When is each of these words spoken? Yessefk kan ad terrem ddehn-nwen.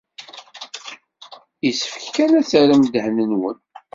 Yessefk 1.65 2.05
kan 2.15 2.31
ad 2.39 2.45
terrem 2.49 2.83
ddehn-nwen. 2.85 3.57